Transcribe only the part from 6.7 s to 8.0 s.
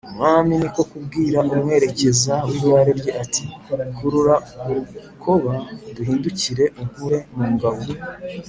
unkure mu ngabo